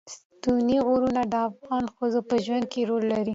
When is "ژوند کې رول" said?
2.45-3.03